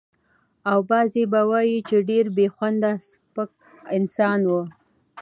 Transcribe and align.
او 0.71 0.79
بعضې 0.91 1.23
به 1.31 1.41
وايي 1.49 1.79
چې 1.89 1.97
ډېر 2.09 2.25
بې 2.37 2.47
خونده 2.55 2.91
سپک 3.09 3.49
انسان 3.97 4.39
و. 4.49 4.53